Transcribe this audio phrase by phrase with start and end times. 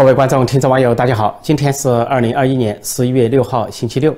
[0.00, 1.38] 各位观众、听众、网友，大家好！
[1.42, 4.16] 今天是二零二一年十一月六号，星期六。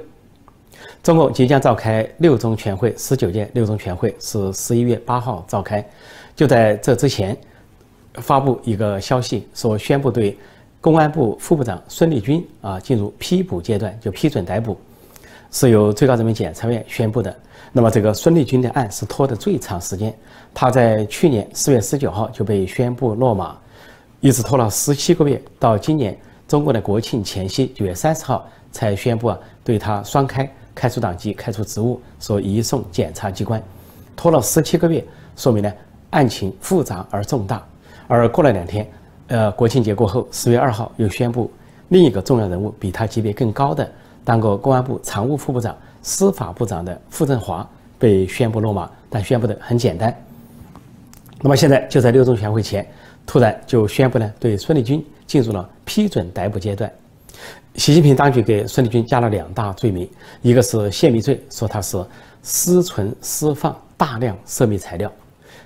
[1.03, 5.85] 中共即将召开六中全会，十九届六中全会是十一月八号召开。
[6.37, 7.37] 就在这之前，
[8.15, 10.39] 发布一个消息，说宣布对
[10.81, 14.79] 公安部副部长孙立军啊进入批捕阶段，就批准逮捕，
[15.51, 17.37] 是由最高人民检察院宣布的。
[17.73, 20.15] 那么这个孙立军的案是拖的最长时间，
[20.55, 23.59] 他在去年四月十九号就被宣布落马。
[24.23, 33.61] 一直拖了十七个月，到今年中国的国庆前夕九月三十号才宣布啊，对他双开，开除党籍，开除职务，说移送检察机关，
[34.15, 35.05] 拖了十七个月，
[35.35, 35.73] 说明呢
[36.11, 37.61] 案情复杂而重大。
[38.07, 38.89] 而过了两天，
[39.27, 41.51] 呃，国庆节过后，十月二号又宣布
[41.89, 43.91] 另一个重要人物，比他级别更高的，
[44.25, 50.17] 当过公安部常务副部长、司法部长的傅政华被宣布落马，但宣布的很简单。
[51.41, 52.87] 那么现在就在六中全会前。
[53.27, 56.91] 突然就宣布呢，对孙立军进入了批准逮捕阶段。
[57.77, 60.09] 习近平当局给孙立军加了两大罪名，
[60.43, 62.05] 一个是泄密罪，说他是
[62.43, 65.09] 私存私放大量涉密材料；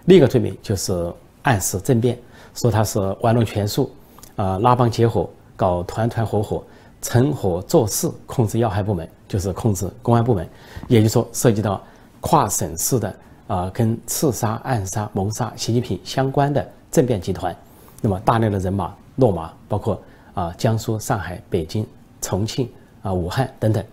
[0.05, 2.17] 另一个罪名就是暗示政变，
[2.55, 3.91] 说他是玩弄权术，
[4.37, 6.63] 啊拉帮结伙，搞团团伙伙，
[7.03, 10.49] 成伙做事，控制要害部门，就是控制公安部门。
[10.87, 11.83] 也就是说，涉及到
[12.21, 13.17] 跨省市的
[13.49, 16.65] 啊，跟刺杀、暗杀、谋杀习近平相关的。
[16.97, 17.55] 政变集团，
[18.01, 20.01] 那么大量的人马落马，包括
[20.33, 21.87] 啊江苏、上海、北京、
[22.23, 22.67] 重庆
[23.03, 23.85] 啊武汉等等。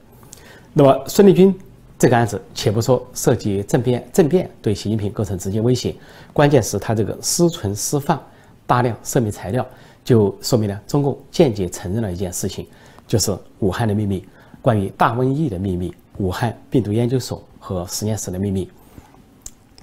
[0.71, 1.53] 那么孙立军
[1.99, 5.93] 这个案子，且不说涉及政变，政变对习近平构成直接威胁，
[6.31, 8.17] 关键是他这个私存私放
[8.65, 9.67] 大量涉密材料，
[10.05, 12.65] 就说明了中共间接承认了一件事情，
[13.05, 14.25] 就是武汉的秘密，
[14.61, 18.71] 关于大瘟疫的秘密，武汉病毒研究所和实验室的秘密。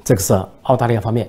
[0.03, 1.29] 这个是澳大利亚方面。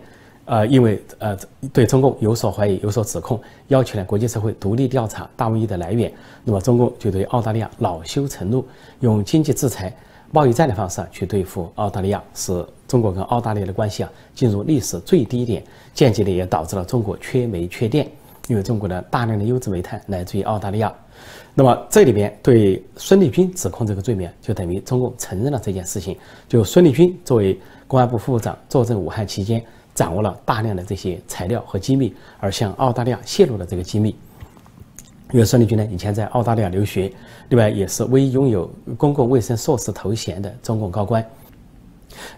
[0.51, 1.37] 呃，因为呃
[1.71, 6.11] 对中共有所怀疑、有所指控，要求呢国际社会独立调查大瘟疫的来源。
[6.43, 8.65] 那么中共就对澳大利亚恼羞成怒，
[8.99, 9.95] 用经济制裁、
[10.29, 18.05] 贸易战的方式去对付澳大利亚，使中国跟澳大利亚的关系啊进入历史最低点，间接的也导致了中国缺煤缺电，
[18.49, 20.93] 因为中国的大量的优质煤炭来自于澳大利亚。
[21.55, 26.17] 那么这里边对孙立军指控这个罪名，就等于中共承认了这件事情。
[26.49, 29.63] 就孙立军作为公安部副部长坐镇武汉期间。
[29.93, 34.15] 掌握了大量的这些材料和机密，而向澳大利亚泄露了这个机密。
[35.31, 37.11] 因为孙立军呢，以前在澳大利亚留学，
[37.49, 41.25] 另外也是唯一拥有公共卫生硕士头衔的中共高官。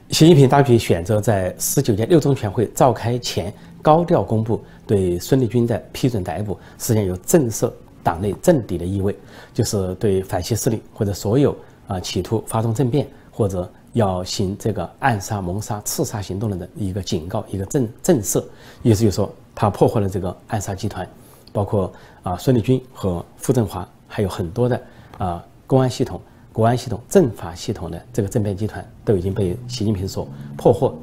[0.10, 7.72] 习近平当局选择在十九届六中全会召开前高调公布对孙立军的批准逮捕，实际上有震慑
[8.04, 9.16] 党内政敌的意味，
[9.54, 11.56] 就是对反西势力或者所有
[11.88, 13.72] 啊企图发动政变或者。
[13.94, 18.44] 要行这个暗杀、谋杀、刺杀行动的一个警告，一个震震慑，
[18.82, 21.08] 意思就是说，他破获了这个暗杀集团，
[21.52, 21.92] 包括
[22.24, 24.82] 啊孙立军和傅政华，还有很多的
[25.18, 26.20] 啊公安系统、
[26.52, 30.28] 国安系统、政法系统的这个政变集团都已经被习近平所
[30.58, 30.96] 破获。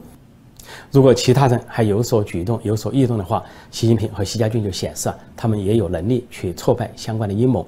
[0.93, 7.67] 如果其他人还有所举动、有所异动的话，习近平和习家军就显示啊，他们也有能力去挫败相关的阴谋。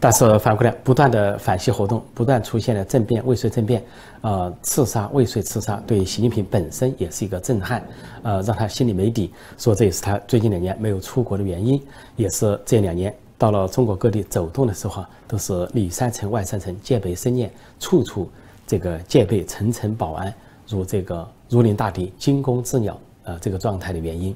[0.00, 3.82] 但是反过来，不断的反西活动，不断出现了政变、未遂政变，
[4.20, 7.82] 呃，刺杀、未遂刺杀，对习近平本身也是一个震撼，
[8.22, 11.80] 呃，让他心里没底，说这也是他最近两年没有出国的原因，
[12.16, 18.28] 也是这两年到了中国各地走动的时候，都是里三层外三层，戒备森严，处处
[18.66, 20.32] 这个戒备，层层保安，
[20.68, 24.34] 如这个如临大敌、惊弓之鸟，呃，这个状态的原因。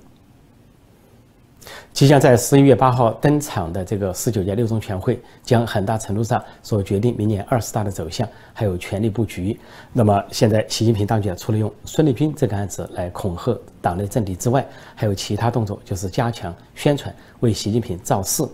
[1.92, 9.58] 即将在十一月八号登场的这个十九届六中全会，将很大程度上所决定明年二十大的走向，还有权力布局。
[9.92, 18.44] 那么现在，习近平当局除了用孙立军这个案子来恐吓党内政敌之外，还有其他动作，就是加强宣传，为习近平造势。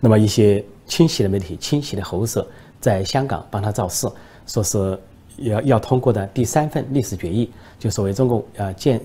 [0.00, 2.46] 那么一些清晰的媒体、清晰的喉舌，
[2.80, 4.08] 在香港帮他造势，
[4.46, 4.98] 说是
[5.38, 9.00] 要要通过的第三份历史决议，就所谓中共呃建。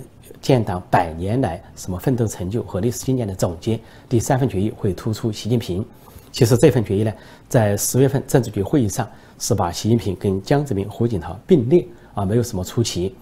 [0.47, 3.77] 建党百年来什么奋斗成就和历史经验的总结，
[4.07, 5.85] 第三份决议会突出习近平。
[6.31, 7.11] 其实这份决议呢，
[7.49, 9.05] 在十月份政治局会议上
[9.37, 13.13] 是把习近平跟江泽民、胡锦涛并列啊，没有什么出奇。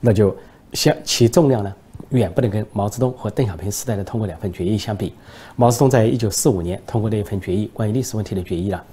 [0.00, 0.36] 那就
[0.72, 1.72] 相其重量呢，
[2.08, 5.14] 远不能跟毛泽东和邓小平时代的通过两份决议相比。
[5.54, 8.84] 毛泽东在一九四五年通过那一份决议，关于历史问题的决议啊，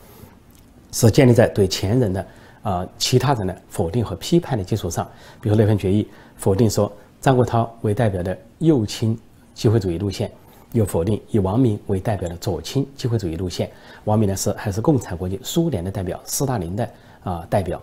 [0.91, 2.27] 是建立在对前人的
[2.61, 5.09] 啊其他人的否定和批判的基础上。
[5.41, 6.07] 比如那份决议
[6.37, 6.91] 否定说。
[7.21, 9.17] 张国焘为代表的右倾
[9.53, 10.31] 机会主义路线，
[10.71, 13.69] 又否定以王明为代表的左倾机会主义路线。
[14.05, 16.89] 王明呢是还是共产国际苏联的代表，斯大林的
[17.23, 17.81] 啊代表。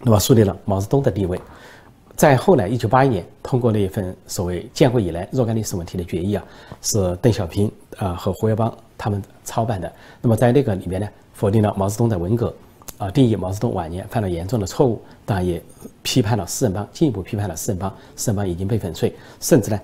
[0.00, 1.40] 那么树立了毛泽东的地位。
[2.16, 6.44] 再后来，一九八一年通过了一份所谓建国以来若干历史问题的决议啊，
[6.80, 9.92] 是邓小平啊和胡耀邦他们操办的。
[10.22, 12.54] 那么在那个里面呢，否定了毛泽东的文革，
[12.98, 15.62] 啊，定义毛泽东晚年犯了严重的错误，当然也
[16.02, 19.80] 批判了四人帮，进一步批判了四人帮，四人帮已经被粉碎，甚至呢，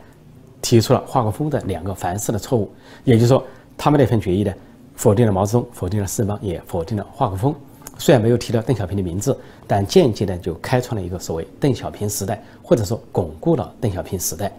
[0.63, 2.71] 提出了华国锋的两个凡是的错误。
[3.05, 3.43] 也就是说，
[3.77, 4.53] 他们那份决议呢，
[4.95, 7.55] 否定了毛泽东，否定了四人帮，也否定了华国锋。
[7.99, 9.37] 虽然没有提到邓小平的名字，
[9.67, 14.51] 但间接的就开创了一个所谓邓小平时代，或者说巩固了邓小平时代。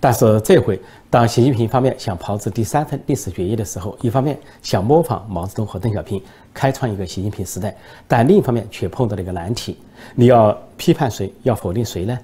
[0.00, 0.80] 但是这回，
[1.10, 6.20] 当习近平方面想炮制第三份历史决议的时候，一方面想模仿毛泽东和邓小平
[6.54, 7.76] 开创一个习近平时代，
[8.08, 9.76] 但另一方面却碰到了一个难题：
[10.14, 12.18] 你要批判谁，要否定谁呢？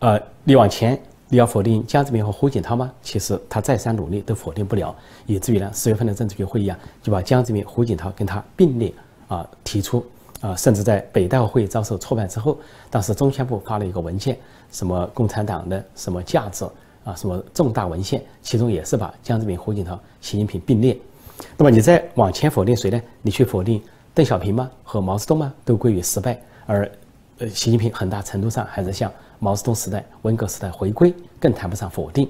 [0.00, 2.92] 呃，你往前你要否定江泽民和胡锦涛吗？
[3.02, 4.94] 其实他再三努力都否定不了，
[5.24, 8.92] 以至于呢，十月份的政治局会议啊，就把江泽民、胡锦涛跟他并列。
[9.26, 10.04] 啊，提出
[10.42, 12.58] 啊，甚至在北戴河会遭受挫败之后，
[12.90, 14.36] 当时中宣部发了一个文件，
[14.70, 16.62] 什么共产党的什么价值
[17.04, 20.98] 啊，什么重大文献，其中也是把江泽民、胡锦涛、习近平并列。
[21.56, 23.00] 那么你再往前否定谁呢？
[23.20, 23.82] 你去否定
[24.14, 24.70] 邓小平吗？
[24.82, 25.52] 和毛泽东吗？
[25.64, 26.40] 都归于失败。
[26.66, 26.90] 而
[27.38, 32.28] 呃，习近平很大程度上还是向毛泽东时代、文革时代回归，更谈不上否定。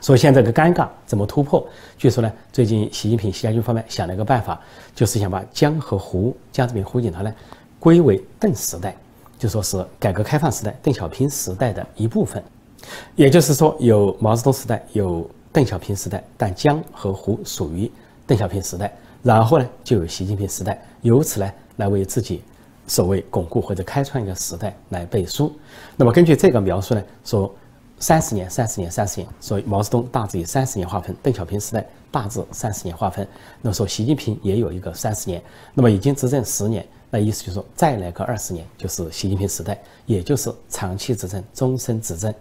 [0.00, 1.66] 所以现在这个尴尬怎么突破？
[1.98, 4.58] 据说呢，最近习近平、习家军方面想了一个办法，
[4.94, 7.34] 就是想把江和胡、江泽民、胡锦涛呢
[7.78, 8.96] 归为邓时代，
[9.38, 12.42] 就说是改革开放时代、邓小平时代的一部分。
[13.16, 17.90] 也就是说，有毛泽东时代，有邓小平时代，但江和胡属于
[18.26, 18.92] 邓小平时代。
[19.22, 22.42] 然后呢，就有习近平时代，由此呢来为自己
[22.86, 25.52] 所谓巩固或者开创一个时代来背书。
[25.96, 27.54] 那么根据这个描述呢，说。
[28.02, 29.28] 三十年，三十年，三十年。
[29.40, 33.28] 所以毛泽东大致以三十年划分，邓小平时代大致三十年划分。
[33.60, 35.42] 那么说习近平也有一个三十年，
[35.74, 42.34] 那么已经执政十年，那意思就是说再来个二十年就是习近平时代，也就是长期执政、终身执政。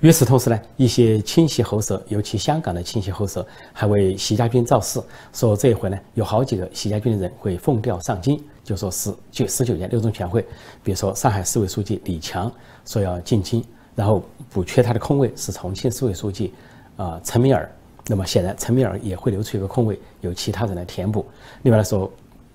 [0.00, 5.00] 与此同时呢，一些亲戚喉舌，尤其香港的亲戚喉舌，还为习家军造势，
[5.32, 10.42] 说这一回呢，有好几个习家军的人会奉调上京，就说是就十九届六中全会，
[10.82, 12.50] 比如说上海市委书记李强
[12.84, 13.64] 说要进京，
[13.94, 16.52] 然后补缺他的空位是重庆市委书记
[16.96, 17.70] 啊陈敏尔，
[18.06, 21.24] 那么显然陈敏尔也会留出一个空位，由其他人来填补。
[21.62, 22.10] 另外来说，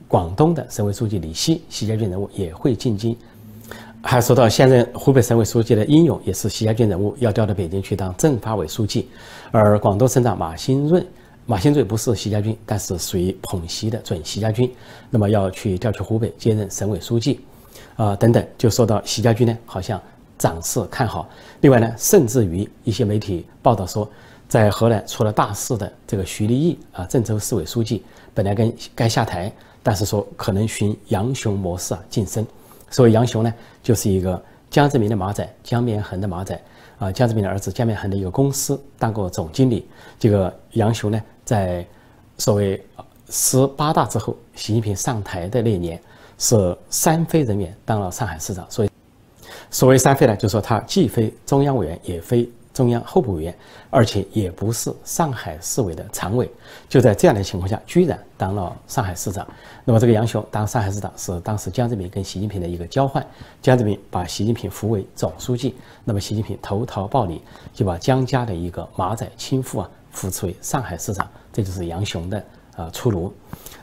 [0.07, 3.17] 广东的省委书记李希，习家军人物也会进京。
[4.05, 9.07] 还说到现任湖北省委书记的殷勇也是习家军人物，要调到北京去当政法委书记。
[9.49, 11.03] 而广东省长马兴润，
[11.45, 14.69] 马兴润不是习家军，但是属于捧习的准习家军，
[15.09, 17.39] 那么要去调去湖北接任省委书记，
[17.95, 19.99] 啊等等，就说到习家军呢，好像
[20.37, 21.29] 涨势看好。
[21.61, 24.07] 另外呢，甚至于一些媒体报道说，
[24.49, 28.03] 在河南出了大事的这个徐立毅啊，郑州市委书记
[28.33, 29.49] 本来跟该下台，
[29.81, 32.45] 但是说可能循杨雄模式啊晋升。
[32.93, 33.51] 所以杨雄呢，
[33.81, 36.57] 就是一个江泽民的马仔，江绵恒的马仔
[36.99, 37.11] 啊。
[37.11, 39.87] 江泽民的儿子江绵恒的一个公司当过总经理。
[40.19, 41.83] 这个杨雄呢，在
[42.37, 42.79] 所谓
[43.29, 45.99] 十八大之后，习近平上台的那年，
[46.37, 48.63] 是三非人员当了上海市长。
[48.69, 48.89] 所以，
[49.71, 52.47] 所谓三非呢，就是说他既非中央委员，也非。
[52.73, 53.55] 中央候补委员，
[53.89, 56.49] 而且也不是上海市委的常委，
[56.89, 59.47] 就在这样的情况下，居然当了上海市长。
[59.85, 63.25] 那么这个杨雄当上海市长是当时江泽民跟习近平的一个交换，
[63.61, 67.41] 江泽民把习近平扶为总书记，那么习近平投桃报李，
[67.73, 72.43] 就把江家的一个马仔亲父啊扶持为上海市长，这就是杨雄的
[72.75, 73.31] 啊出炉。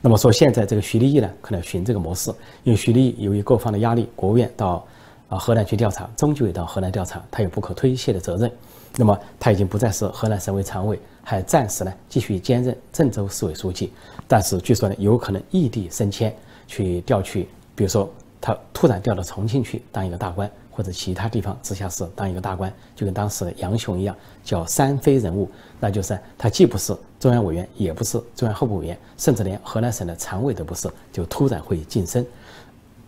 [0.01, 2.33] 那么说现在这个徐立毅呢，可能循这个模式，
[2.65, 4.85] 因为徐立毅由于各方的压力，国务院到
[5.29, 8.51] 啊河南去调查，中纪委到河南调查，他有不可推卸的责任。
[8.97, 13.93] 那么他已经不再是河南省委常委，还暂时呢继续兼任郑州市委书记，
[14.27, 16.35] 但是据说呢有可能异地升迁
[16.67, 32.27] 去调去，比如说他突然调到重庆去当一个大官，或者其他地方直辖市当一个大官，就跟当时的杨雄一样，叫三非人物，那就是他既不是中央委员，也不是中央候补委员，甚至连河南省的常委都不是，就突然会晋升，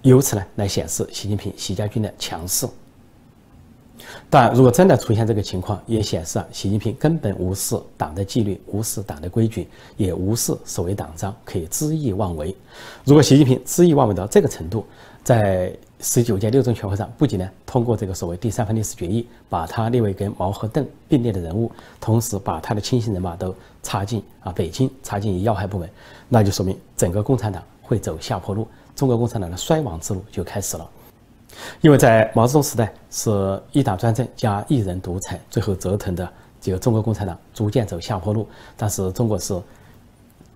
[0.03, 2.67] 由此呢来显示习近平、习家军的强势。
[4.29, 12.55] 但如果真的出现这个情况，也显示啊，习近平根本无视党的纪律，无视党的规矩，也无视所谓党章，可以恣意妄为。
[13.05, 14.85] 如果习近平恣意妄为到这个程度，
[15.23, 25.89] 在十九届六中全会上，不仅呢通过这个所谓第三份历史决议，把他列为跟毛和邓并列的人物，同时把他的亲信人马都插进啊北京，插进要害部门，
[26.29, 28.67] 那就说明整个共产党会走下坡路，
[28.97, 30.91] 中国共产党的衰亡之路就开始了。
[31.81, 36.29] 因为在毛泽东时代是一党专政加一人独裁，最后折腾的
[36.61, 38.47] 这个中国共产党逐渐走下坡路。
[38.77, 39.61] 但是中国是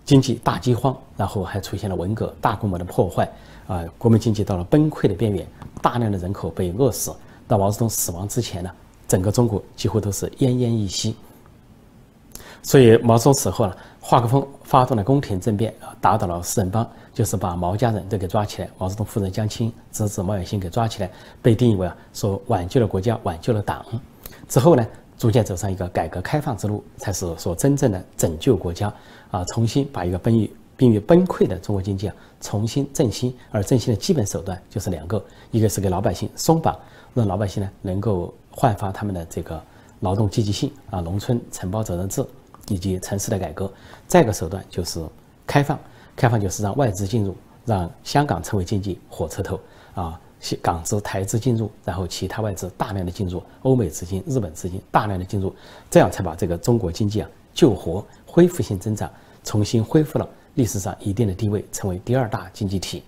[0.05, 3.29] 经济大饥荒，然后还出现了文革，大规模的破坏，
[3.67, 5.47] 啊，国民经济到了崩溃的边缘，
[5.83, 7.13] 大量的人口被饿死。
[7.49, 8.71] 到毛泽东死亡之前呢，
[9.07, 11.17] 整个中国几乎都是奄奄一息。
[12.63, 13.77] 所以毛泽东死后呢，
[14.09, 21.11] 华国锋发动了宫廷政变啊，打倒了四人帮，就是把毛家人都给抓起来，毛泽东夫人江青、侄子毛远新给抓起来，
[21.43, 23.85] 被定义为啊，说挽救了国家，挽救了党。
[24.49, 24.87] 之后呢，
[25.19, 28.95] 逐渐走上一个改革开放之路，才是说真正的拯救国家
[29.33, 33.35] 啊，重新把一个崩于濒于崩溃的中国经济啊，重新振兴。
[33.51, 35.21] 而振兴的基本手段就是两个，
[35.51, 36.79] 一个是给老百姓松绑，
[37.13, 39.61] 让老百姓呢能够焕发他们的这个
[39.99, 42.25] 劳动积极性啊，农村承包责任制
[42.69, 43.67] 以及城市的改革；
[44.07, 45.05] 再一个手段就是
[45.47, 45.79] 开放，
[46.15, 49.61] 开放就是让外资进入，让香港成为经济火车头
[49.95, 50.21] 啊。
[50.63, 55.53] 港资、台资进入，然后其他外资大量的进入，欧美资金、日本资金大量的进入，
[55.91, 59.11] 这样才把这个中国经济啊救活，恢复性增长，
[59.43, 63.03] 重新恢复了历史上一定的地位，成为第二大经济体。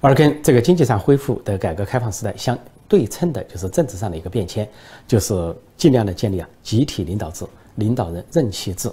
[0.00, 4.68] 而跟这个经济上恢复的改革开放时代相对称的，就是政治上的一个变迁，
[5.06, 7.46] 就是尽量的建立啊集体领导制、
[7.76, 8.90] 领导人任其制。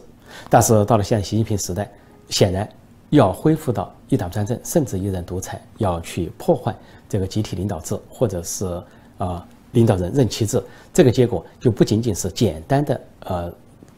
[0.49, 1.89] 但是到了现在习近平时代，
[2.29, 2.67] 显然。
[3.11, 6.75] 要恢复到一党专政，甚至一人独裁，要去破坏
[7.09, 8.67] 这个集体领导制，或者是
[9.17, 13.51] 啊领导人任其制，这个结果就不仅仅是简单的呃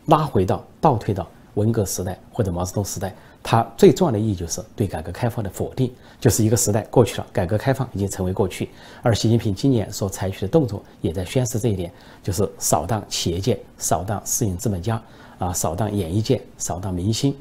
[0.06, 8.70] 拉回到倒退到文革时代或者毛泽东时代，它最重要的意义就是对改革开放的否定，就是一个时代过去了，改革开放已经成为过去。
[9.02, 11.92] 而习近平今年所采取的动作也在宣示这一点，
[12.24, 15.02] 就是扫荡企业界，扫荡私营资本家，
[15.40, 17.36] 啊扫荡演艺界，扫荡明星。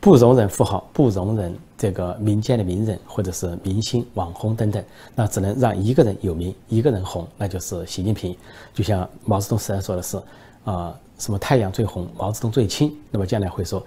[0.00, 8.36] 不容忍富豪，不容忍这个民间的名人或者是明星、网红等等，那只能让一个人有名，一个人红，那就是习近平。
[8.74, 10.20] 就像毛泽东时代说的是，
[10.64, 10.92] 啊，
[11.22, 12.92] 什么太阳最红，毛泽东最亲。
[13.08, 13.80] 那么将来会说，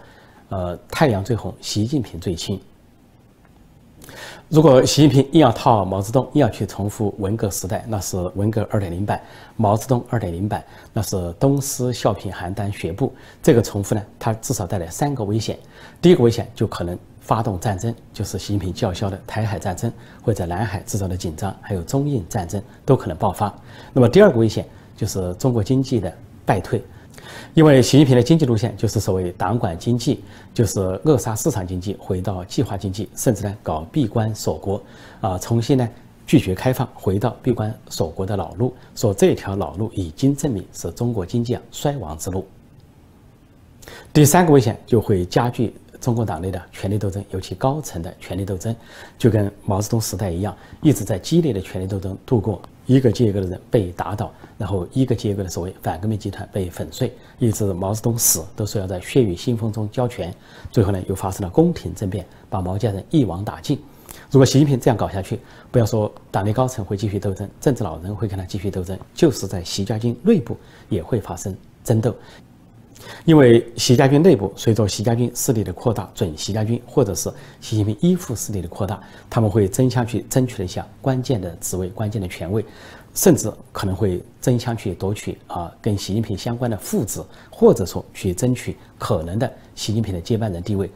[0.47, 2.57] 呃，太阳最红，习近平最亲。
[4.47, 9.19] 如果习近平硬要套毛泽东，硬要去重复文革时代，那是文革二点零版；
[9.57, 10.63] 毛泽东二点零版，
[10.93, 13.13] 那是东施效颦、邯郸学步。
[13.43, 15.59] 这个重复呢，它至少带来三个危险。
[16.01, 19.91] 第一个危险就可能发动战争，就是习近平叫嚣的台海战争，
[20.23, 23.53] 或者南海制造的紧张，还有中印战争都可能爆发。
[23.91, 24.65] 那么第二个危险
[24.95, 26.15] 就是中国经济的
[26.45, 26.81] 败退。
[27.53, 34.81] 因为习近平的经济路线就是所谓党管经济，就是扼杀市场经济，回到计划经济，甚至呢搞闭关锁国，
[35.21, 35.87] 啊，重新呢
[36.25, 38.73] 拒绝开放，回到闭关锁国的老路。
[38.95, 42.45] 说这条老路已经证明是中国经济啊衰亡之路。
[44.11, 48.75] 第三个危险就会加剧中国党内的权力斗争，尤其高层的权力斗争，
[49.17, 52.61] 就跟毛泽东时代一样，一直在激烈的权力斗争度过。
[52.85, 60.33] 一个接一个的人被打倒，然后一个接一个的所谓反革命集团被粉碎，一直毛泽东死都说要在血雨腥风中交权。
[60.71, 63.79] 最后呢，又发生了宫廷政变，把毛家人一网打尽。
[64.31, 65.39] 如果习近平这样搞下去，
[65.71, 70.55] 不要说党内高层会继续斗争，政治老人会跟他继续斗争，就是在习家军内部
[70.87, 72.15] 也会发生争斗。
[73.25, 82.65] 因为习家军内部随着习家军势力的扩大，准习家军或者是习近平依附势力的扩大，他们会争相去争取一下关键的职位、关键的权位，
[83.13, 90.89] 甚至可能会争相去夺取啊跟习近平相关的副职，或者说去争取可能的习近平的接班人地位。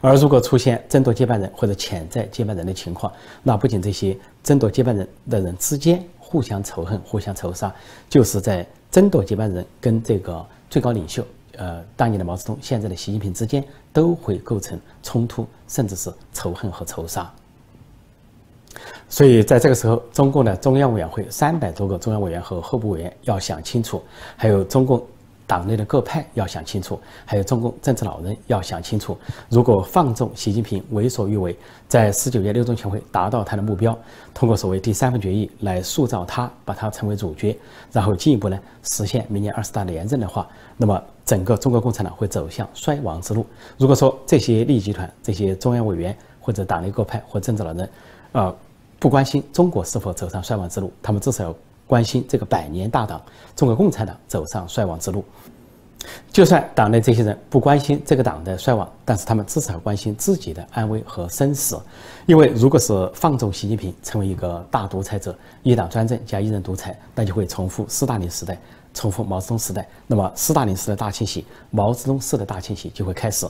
[0.00, 7.74] 而如果出现争夺接班人或者潜在接班人的情况，那不仅这些争夺接班人的人之间互相仇恨、互相仇杀，
[8.08, 10.46] 就是在争夺接班人跟这个。
[10.68, 17.32] 最高领袖，呃，当年的毛泽东，现在的习近平之间都会构成冲突，甚至是仇恨和仇杀。
[19.08, 24.02] 所以，在这个时候，中共的中央委员会三百多个中央委员和候补委员要想清楚，
[24.36, 25.04] 还有中共。
[25.46, 29.16] 党内的各派要想清楚，还有中共政治老人要想清楚。
[29.48, 33.96] 如果放纵习近平为所欲为，在十九届六中全会达到他的目标，
[34.34, 37.56] 通过所谓第三份决议来塑造他，把他成为主角，
[37.92, 43.46] 然后进一步呢实现明年二十大连任的话，那么整个中国共产党会走向衰亡之路。
[43.78, 47.88] 如果说这些利益集团、这些中央委员或者党内各派或政治老人，
[48.32, 48.52] 呃，
[48.98, 51.54] 不关心中国是否走上衰亡之路，他们至少。
[51.86, 53.20] 关心这个百年大党
[53.54, 55.24] 中国共产党走上衰亡之路，
[56.30, 61.78] 就算党内这些人不关心这个党的衰亡，但是他们至少关心自己的安危和生死。
[62.26, 68.58] 因为如果是放纵习近平成为一个大独裁者，一党专政加一人独裁，那就会重复斯大林时代，
[68.92, 69.86] 重复毛泽东时代。
[70.06, 73.46] 那么斯大林式的大清洗，毛泽东式的大清洗就会开始。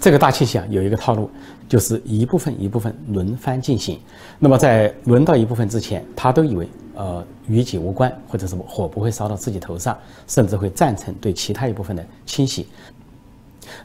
[0.00, 1.30] 这个大清洗啊，有一个套路，
[1.68, 3.98] 就是一部分一部分轮番进行。
[4.38, 12.66] 那么在轮到一部分之前，他都以为呃与己无关，或者什么火不会烧到自己头上，甚至会赞成对其他一部分的清洗。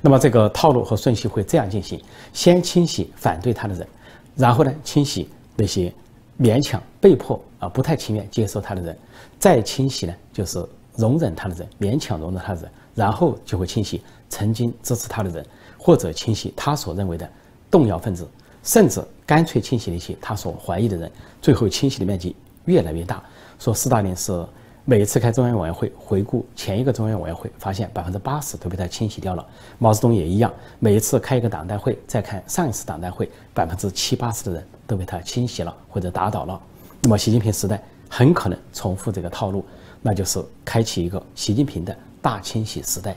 [0.01, 2.01] 那么这个套路和顺序会这样进行：
[2.33, 3.87] 先清洗反对他的人，
[4.35, 5.93] 然后呢清洗那些
[6.39, 8.97] 勉强被迫啊不太情愿接受他的人，
[9.37, 10.65] 再清洗呢就是
[10.95, 15.45] 容忍他的人，勉强容忍他的人，然后就会清洗曾经支持他的人，
[15.77, 17.29] 或者清洗他所认为的
[17.69, 18.27] 动摇分子，
[18.63, 23.23] 甚至干脆清洗那些他所怀疑的人，最后清洗的面积越来越大。
[23.59, 24.45] 说斯大林是。
[24.85, 29.47] 每一次开中央委员会回顾前一个中央委员会，发现百分之八十都被他清洗掉了。
[29.79, 36.61] 毛泽东也一样，每一次开一个党代会，再看上一次党代会，百分之七八十的人都被他清洗了或者打倒了。
[36.99, 39.63] 那么习近平时代很可能重复这个套路，
[40.01, 43.15] 那就是开启一个习近平的大清洗时代。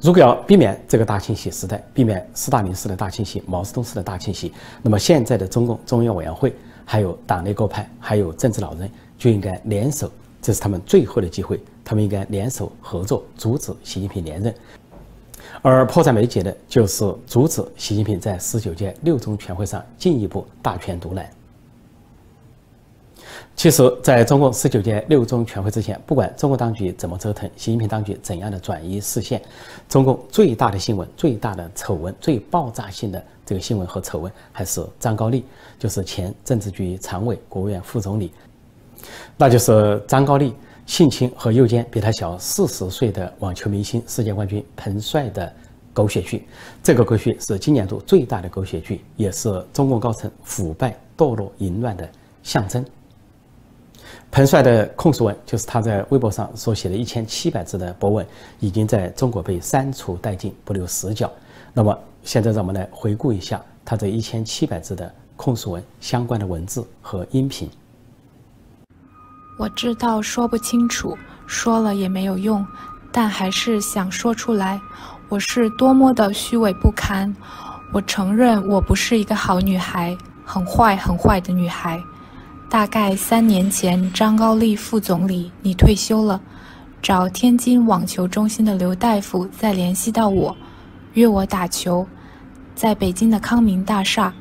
[0.00, 4.52] 如果要避免这个大清洗时代，避免斯大林式的大清洗、毛泽东式的大清洗，
[4.82, 6.52] 那么现在的中共中央委员会、
[6.90, 8.90] 还有党内各派、还有政治老人。
[9.18, 10.08] 就应该联手，
[10.40, 11.60] 这是他们最后的机会。
[11.84, 14.54] 他们应该联手合作，阻止习近平连任。
[15.60, 21.28] 而迫在眉睫的就是阻止习近平在十九届六中全会上进一步大权独揽。
[23.56, 29.42] 其实，在中共十九届六中全会之前，不管中国当局怎么折腾，习近平当局怎样的转移视线，
[29.88, 35.44] 中共最大的新闻、最大的丑闻、最爆炸性的这个新闻和丑闻，还是张高丽，
[35.78, 38.32] 就是前政治局常委、国务院副总理。
[39.36, 40.54] 那就是张高丽
[40.86, 45.52] 性侵和诱奸比他小四十岁的网球明星、世界冠军彭帅的
[45.92, 46.46] 狗血剧。
[46.82, 52.08] 这个狗血是今年度最大的狗血剧，也是中共高层腐败、堕落、淫乱的
[52.42, 52.84] 象征。
[54.30, 58.26] 彭帅的控诉文，就是他在微博上所写的一千七百字的博文，
[58.60, 61.32] 已经在中国被删除殆尽，不留死角。
[61.72, 67.68] 那么，现在让我们来回顾一下他这一千七百字的控诉文相关的文字和音频。
[69.58, 71.16] 我知道说不清楚，
[71.46, 72.64] 说了也没有用，
[73.10, 74.80] 但还是想说出来。
[75.30, 77.34] 我是多么的虚伪不堪！
[77.92, 82.02] 我承认我不是一个好女孩，很坏很坏的女孩。
[82.70, 86.40] 大概三年前，张高丽副总理你退休了，
[87.00, 90.56] 找天津网球中心的刘大夫再联系到我，
[91.14, 92.06] 约我打球，
[92.74, 94.34] 在北京的康明大厦。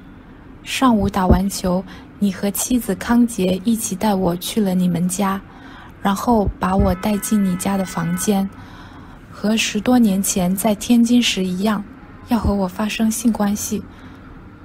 [0.64, 1.84] 上午打完球。
[2.20, 5.40] 你和妻子康杰一起带我去了你们家，
[6.02, 8.50] 然后把我带进你家的房间，
[9.32, 11.84] 和十多年前在天津时一样，
[12.30, 13.84] 要和我发生性关系。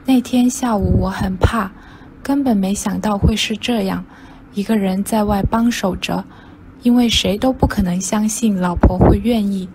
[0.06, 1.70] 那天下午我很怕，
[2.22, 4.04] 根本没想到会是这样，
[4.54, 6.24] 一个人在外帮守着，
[6.82, 9.68] 因为谁都不可能相信老婆会愿意。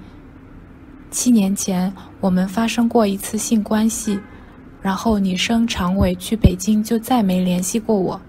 [1.12, 4.20] 七年前我们发生过一次性关系。
[4.80, 8.22] 然后你升常委去北京，就再没联系过我。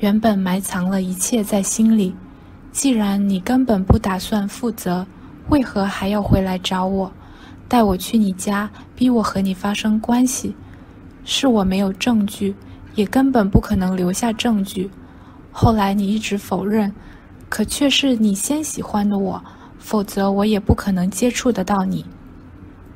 [0.00, 2.12] 原本埋藏了一切在心里。
[2.72, 5.06] 既然你根本不打算负责，
[5.48, 7.12] 为何还要回来找我，
[7.68, 10.56] 带我去你家，逼我和你发生关系？
[11.24, 12.56] 是我没有证据，
[12.96, 14.90] 也根本不可能留下证据。
[15.52, 16.92] 后来你一直否认，
[17.48, 19.40] 可却是你先喜欢的我，
[19.78, 22.04] 否则我也不可能接触得到你。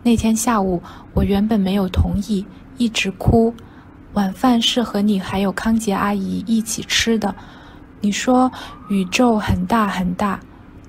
[0.03, 0.83] 那天下午，
[1.15, 2.45] 我原本没有同意。
[2.79, 3.53] 一直哭，
[4.15, 7.35] 晚饭是和你还有康杰阿姨一起吃的。
[8.01, 8.51] 你说
[8.89, 10.41] 宇宙很大很大，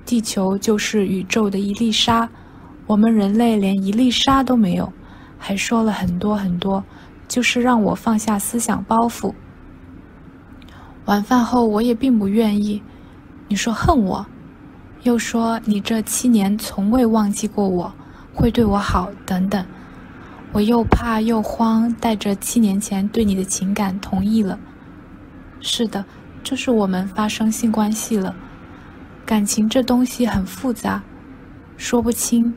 [0.06, 2.26] 地球就是宇宙的一粒沙，
[2.86, 4.90] 我们人类连一粒沙都没有，
[5.38, 6.82] 还说了很多很多，
[7.32, 9.32] 就是让我放下思想包袱。
[11.06, 12.82] 晚饭后我也并不愿意，
[13.48, 14.26] 你说恨我，
[15.04, 17.90] 又说你这七年从未忘记过我，
[18.34, 19.64] 会对我好等等。
[20.52, 24.58] 我又怕又慌，带着七年前对你的情感同意了。
[25.62, 26.04] 是的，
[26.44, 28.36] 就是我们发生性关系了。
[29.24, 31.02] 感情这东西很复杂，
[31.78, 32.52] 说不清。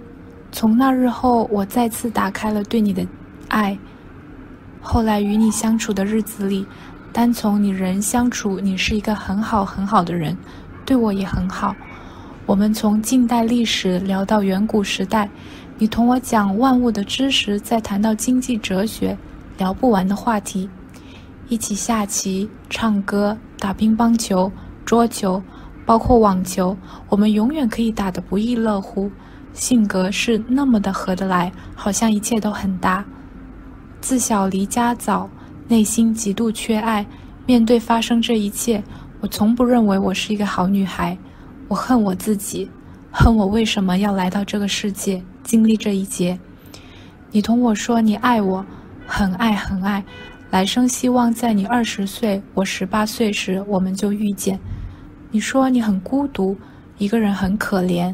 [0.51, 3.07] 从那日后，我再次打开了对你的
[3.47, 3.79] 爱。
[4.87, 6.63] 后来与你相处的日子里，
[7.11, 10.37] 单从你人相处，你是一个很好很好的人，
[10.85, 11.75] 对我也很好。
[12.45, 15.27] 我们从近代历史聊到远古时代。
[15.79, 19.17] 你同我讲万物的知识，再谈到经济哲学，
[19.57, 20.69] 聊不完的话题。
[21.49, 24.51] 一起下棋、唱歌、打乒乓球、
[24.85, 25.41] 桌球，
[25.83, 26.77] 包括网球，
[27.09, 29.11] 我们永远可以打得不亦乐乎。
[29.51, 33.03] 性格是那么的合得来，好像一切都很搭。
[34.05, 35.27] 自小离家早，
[35.67, 37.03] 内心极度缺爱。
[37.47, 38.83] 面对发生这一切，
[39.19, 41.17] 我从不认为我是一个好女孩。
[41.67, 42.69] 我恨我自己，
[43.11, 45.23] 恨我为什么要来到这个世界。
[45.41, 46.39] 经历这一劫，
[47.31, 48.63] 你同我说你爱我，
[49.07, 50.03] 很爱很爱，
[50.51, 54.59] 来生希望在你二十岁、我十八岁时我们就遇见。
[55.31, 56.55] 你说你很孤独，
[56.99, 58.13] 一个人很可怜，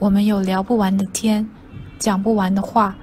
[0.00, 1.48] 我们有聊不完的天，
[2.00, 2.96] 讲不完的话。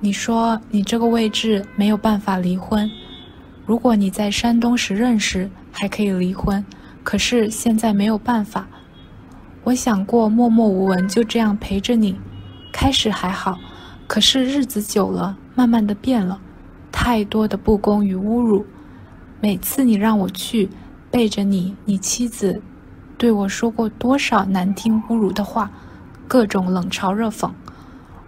[0.00, 2.88] 你说你这个位置没有办法离婚，
[3.66, 6.64] 如果你在山东时认识，还可以离婚，
[7.02, 8.68] 可是现在没有办法。
[9.64, 12.14] 我想过默默无闻就这样陪着你，
[12.72, 13.58] 开始还好，
[14.06, 16.40] 可是日子久了，慢慢的变了，
[16.92, 18.64] 太多的不公与侮辱。
[19.40, 20.68] 每次你让我去
[21.10, 22.62] 背着你，你妻子
[23.18, 25.68] 对我说过多少难听侮辱的话，
[26.28, 27.50] 各种冷嘲热讽。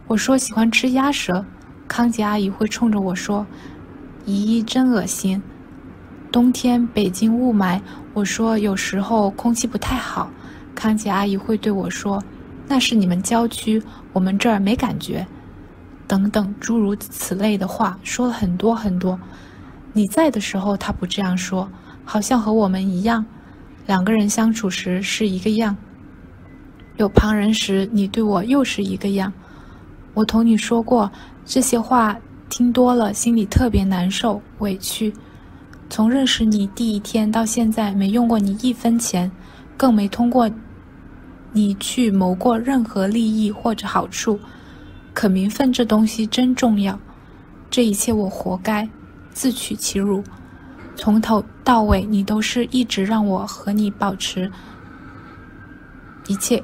[0.08, 1.44] 我说喜欢吃鸭舌，
[1.90, 3.44] 康姐阿姨会冲着我说
[4.24, 5.42] ：“姨姨真恶心。”
[6.30, 7.80] 冬天北京雾霾，
[8.14, 10.30] 我说有时候空气不太好。
[10.72, 12.22] 康姐阿姨会对我说
[12.68, 15.26] ：“那是你们郊区，我们这儿没感觉。”
[16.06, 19.18] 等等，诸如此类的话说了很多很多。
[19.92, 21.68] 你在的时候，他不这样说，
[22.04, 23.26] 好像和我们一样，
[23.88, 25.76] 两个人相处时是一个样。
[26.98, 29.32] 有旁人时，你对我又是一个样。
[30.14, 31.10] 我同你说过
[31.44, 32.16] 这些话，
[32.48, 35.12] 听多了心里特别难受、委屈。
[35.88, 39.30] 从认识你第一天到现在，没用过你一分钱，
[39.76, 40.50] 更没通过。
[41.52, 44.38] 你去谋过任何利益或者好处，
[45.12, 46.96] 可名分这东西真重要。
[47.68, 48.88] 这一切我活该，
[49.32, 50.22] 自取其辱。
[50.94, 54.50] 从头到尾，你都是一直让我和你保持
[56.28, 56.62] 一切。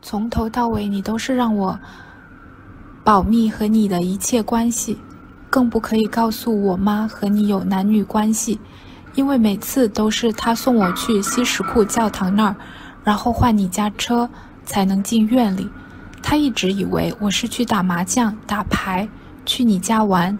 [0.00, 1.78] 从头到尾，你都是让我
[3.04, 4.98] 保密和你的一切关系，
[5.50, 8.58] 更不可以告诉我妈和你有男女关系，
[9.14, 12.56] 因为每次都是他送我去西什库教堂那儿。
[13.04, 14.30] 然后换你家车
[14.64, 15.68] 才能进院里。
[16.22, 19.06] 他一直以为我是去打麻将、打牌，
[19.44, 20.38] 去你家玩。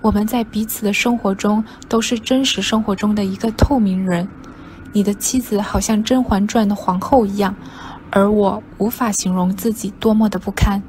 [0.00, 4.26] 我们在彼此的生活中都是真实生活中的一个透明人。
[4.94, 7.54] 你的妻子好像《甄嬛传》的皇后一样，
[8.10, 10.82] 而我无法形容自己多么的不堪。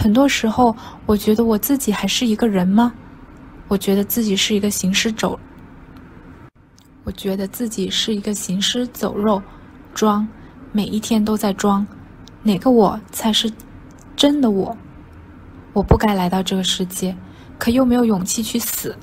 [0.00, 2.92] 很多时候，我觉得我自己还是一个人吗？
[3.66, 5.36] 我觉得自己是一个行尸走。
[7.02, 9.42] 我觉得自己是一个行尸走肉，
[9.92, 10.26] 装。
[10.70, 11.84] 每一天都在装，
[12.44, 13.50] 哪个我才是
[14.14, 14.76] 真的我？
[15.72, 17.16] 我不该来到这个世界，
[17.58, 18.94] 可又没有勇气去死。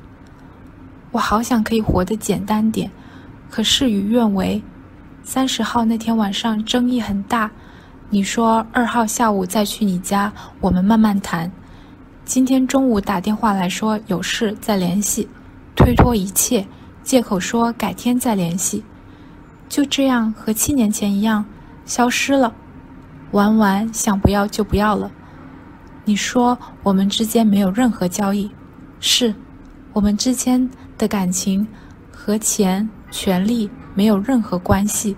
[1.12, 2.89] 我好想可以活得简单点，
[3.49, 4.63] 可事与愿违。
[5.23, 7.51] 三十号那天晚上争议很大，
[8.11, 11.51] 你说二号下午再去你家，我们慢慢谈。
[12.23, 15.27] 今天中午打电话来说有事再联系，
[15.75, 16.65] 推脱一切，
[17.03, 18.83] 借口说改天再联系。
[19.67, 21.43] 就这样和七年前一样。
[21.85, 22.53] 消失了，
[23.31, 25.11] 玩完想不要就不要了。
[26.03, 28.49] 你说我们之间没有任何交易，
[28.99, 29.33] 是，
[29.93, 31.67] 我们之间的感情
[32.11, 35.15] 和钱、权利没有任何关系。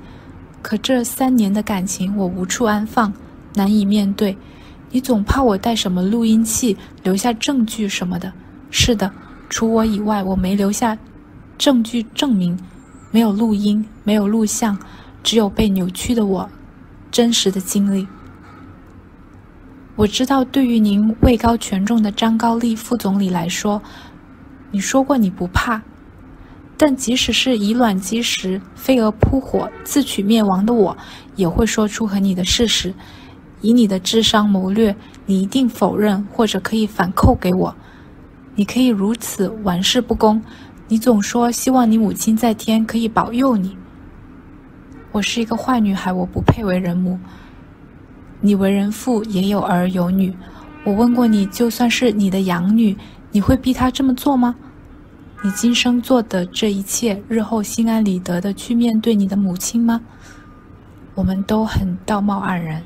[0.62, 3.14] 可这三年的感情我无处安放，
[3.56, 4.38] 难以面对。
[4.92, 8.32] 你总怕我带什么录音器留下证据什么的。
[8.70, 9.12] 是的，
[9.50, 10.98] 除我以外，我没留下
[11.58, 12.58] 证据证明，
[13.12, 14.78] 没有录音，没有录像，
[15.24, 16.50] 只有被扭曲的我。
[17.10, 18.06] 真实的经历，
[19.96, 23.82] 我知道，对于您位高权重的张高丽副总理来说，
[24.72, 25.82] 你说过你不怕，
[26.78, 30.96] 但即使是以卵击石、飞蛾扑火、自取灭亡的我，
[31.36, 32.94] 也会说出和你的事实。
[33.62, 37.76] 以你的智商谋略，你一定否认或者可以反扣给我。
[38.54, 40.40] 你可以如此玩世不恭，
[40.88, 43.76] 你总说希望你母亲在天可以保佑你。
[45.12, 47.20] 我是一个坏女孩，我不配为人母。
[48.40, 50.32] 你为人父，也有儿有女。
[50.84, 52.96] 我问过你，就算是你的养女，
[53.32, 54.56] 你会逼她这么做吗？
[55.44, 60.02] 你今生做的这一切，日后心安理得的去面对你的母亲吗？
[61.14, 62.84] 我们都很道貌岸然。